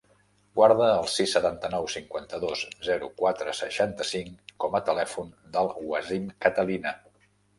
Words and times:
Guarda 0.59 0.85
el 1.01 1.09
sis, 1.15 1.33
setanta-nou, 1.37 1.83
cinquanta-dos, 1.95 2.63
zero, 2.87 3.09
quatre, 3.19 3.53
seixanta-cinc 3.59 4.55
com 4.65 4.77
a 4.79 4.83
telèfon 4.89 5.31
del 5.59 5.73
Wasim 5.91 6.25
Catalina. 6.47 6.95